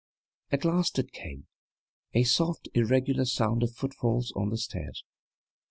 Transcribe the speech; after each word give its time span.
At 0.49 0.65
last 0.65 0.97
it 0.97 1.11
came 1.11 1.45
a 2.15 2.23
soft, 2.23 2.69
irregular 2.73 3.23
sound 3.25 3.61
of 3.61 3.75
footfalls 3.75 4.33
on 4.35 4.49
the 4.49 4.57
stairs! 4.57 5.03